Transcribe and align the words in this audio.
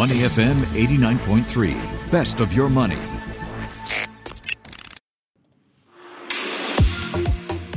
Money 0.00 0.20
FM 0.20 0.56
89.3. 0.72 1.76
Best 2.10 2.40
of 2.40 2.54
your 2.54 2.70
money. 2.70 2.96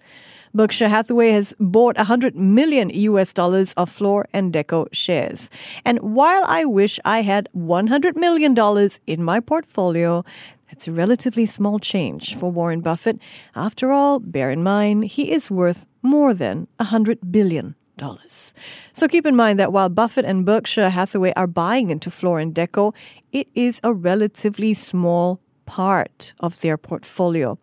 Berkshire 0.55 0.89
Hathaway 0.89 1.31
has 1.31 1.55
bought 1.59 1.97
100 1.97 2.35
million 2.35 2.91
US 2.91 3.33
dollars 3.33 3.73
of 3.73 3.89
Floor 3.89 4.27
and 4.31 4.53
Deco 4.53 4.87
shares. 4.91 5.49
And 5.83 5.97
while 5.99 6.43
I 6.47 6.63
wish 6.63 6.99
I 7.03 7.23
had 7.23 7.49
100 7.53 8.15
million 8.15 8.53
dollars 8.53 8.99
in 9.07 9.23
my 9.23 9.39
portfolio, 9.39 10.23
it's 10.73 10.87
a 10.87 10.91
relatively 10.91 11.45
small 11.45 11.77
change 11.77 12.35
for 12.35 12.51
Warren 12.51 12.81
Buffett. 12.81 13.19
After 13.55 13.91
all, 13.91 14.17
bear 14.17 14.49
in 14.49 14.63
mind, 14.63 15.05
he 15.05 15.31
is 15.31 15.51
worth 15.51 15.85
more 16.01 16.33
than 16.33 16.67
$100 16.79 17.31
billion. 17.31 17.75
So 18.91 19.07
keep 19.07 19.27
in 19.27 19.35
mind 19.35 19.59
that 19.59 19.71
while 19.71 19.89
Buffett 19.89 20.25
and 20.25 20.43
Berkshire 20.43 20.89
Hathaway 20.89 21.31
are 21.35 21.45
buying 21.45 21.91
into 21.91 22.09
Floor 22.09 22.39
and 22.39 22.55
Decor, 22.55 22.91
it 23.31 23.47
is 23.53 23.79
a 23.83 23.93
relatively 23.93 24.73
small 24.73 25.39
part 25.67 26.33
of 26.39 26.59
their 26.61 26.75
portfolio. 26.75 27.55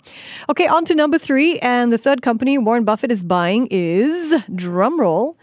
Okay, 0.48 0.68
on 0.68 0.84
to 0.84 0.94
number 0.94 1.18
three. 1.18 1.58
And 1.58 1.90
the 1.90 1.98
third 1.98 2.22
company 2.22 2.58
Warren 2.58 2.84
Buffett 2.84 3.10
is 3.10 3.24
buying 3.24 3.66
is, 3.72 4.32
drumroll, 4.50 5.34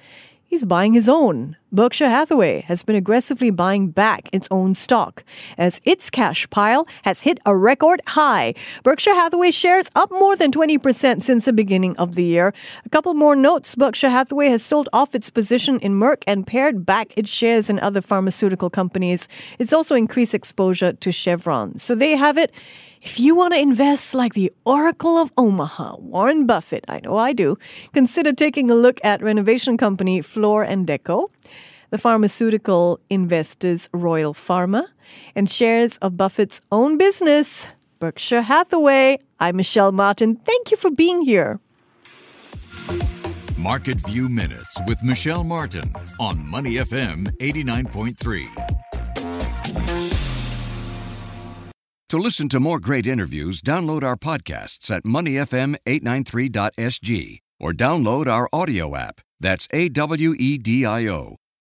he's 0.45 0.63
buying 0.63 0.93
his 0.93 1.09
own. 1.09 1.57
Berkshire 1.69 2.07
Hathaway 2.07 2.61
has 2.61 2.81
been 2.81 2.95
aggressively 2.95 3.49
buying 3.49 3.89
back 3.89 4.29
its 4.31 4.47
own 4.49 4.73
stock 4.73 5.25
as 5.57 5.81
its 5.83 6.09
cash 6.09 6.49
pile 6.49 6.87
has 7.03 7.23
hit 7.23 7.41
a 7.45 7.57
record 7.57 8.01
high. 8.07 8.53
Berkshire 8.83 9.15
Hathaway 9.15 9.51
shares 9.51 9.91
up 9.93 10.09
more 10.09 10.37
than 10.37 10.49
20% 10.49 11.21
since 11.21 11.43
the 11.43 11.51
beginning 11.51 11.97
of 11.97 12.15
the 12.15 12.23
year. 12.23 12.53
A 12.85 12.89
couple 12.89 13.13
more 13.13 13.35
notes 13.35 13.75
Berkshire 13.75 14.11
Hathaway 14.11 14.47
has 14.47 14.63
sold 14.63 14.87
off 14.93 15.13
its 15.13 15.29
position 15.29 15.77
in 15.79 15.99
Merck 15.99 16.23
and 16.25 16.47
pared 16.47 16.85
back 16.85 17.11
its 17.17 17.29
shares 17.29 17.69
in 17.69 17.79
other 17.79 17.99
pharmaceutical 17.99 18.69
companies. 18.69 19.27
It's 19.59 19.73
also 19.73 19.93
increased 19.93 20.33
exposure 20.33 20.93
to 20.93 21.11
Chevron. 21.11 21.77
So 21.79 21.95
they 21.95 22.15
have 22.15 22.37
it. 22.37 22.53
If 23.01 23.19
you 23.19 23.35
want 23.35 23.53
to 23.53 23.59
invest 23.59 24.15
like 24.15 24.33
the 24.33 24.51
Oracle 24.65 25.17
of 25.17 25.31
Omaha, 25.37 25.97
Warren 25.99 26.47
Buffett, 26.47 26.83
I 26.87 26.99
know 27.03 27.15
I 27.15 27.31
do, 27.31 27.55
consider 27.93 28.33
taking 28.33 28.71
a 28.71 28.75
look 28.75 28.99
at 29.03 29.21
renovation 29.21 29.77
company 29.77 30.21
Floor 30.21 30.63
and 30.63 30.87
Decor, 30.87 31.27
the 31.89 31.97
pharmaceutical 31.97 32.99
investors 33.09 33.89
Royal 33.93 34.33
Pharma, 34.33 34.87
and 35.35 35.49
shares 35.49 35.97
of 35.97 36.15
Buffett's 36.17 36.61
own 36.71 36.97
business, 36.97 37.67
Berkshire 37.99 38.43
Hathaway. 38.43 39.19
I'm 39.39 39.57
Michelle 39.57 39.91
Martin. 39.91 40.35
Thank 40.35 40.71
you 40.71 40.77
for 40.77 40.89
being 40.91 41.21
here. 41.21 41.59
Market 43.57 43.97
View 44.05 44.29
Minutes 44.29 44.77
with 44.85 45.03
Michelle 45.03 45.43
Martin 45.43 45.91
on 46.19 46.45
Money 46.45 46.75
FM 46.75 47.25
89.3. 47.39 48.45
To 52.09 52.17
listen 52.17 52.47
to 52.49 52.59
more 52.61 52.79
great 52.79 53.05
interviews, 53.05 53.61
download 53.61 54.01
our 54.03 54.15
podcasts 54.15 54.89
at 54.89 55.03
moneyfm893.sg 55.03 57.39
or 57.59 57.73
download 57.73 58.27
our 58.27 58.47
audio 58.53 58.95
app. 58.95 59.19
That's 59.39 59.67
A 59.71 59.89
W 59.89 60.33
E 60.37 60.57
D 60.57 60.85
I 60.85 61.07
O. 61.07 61.35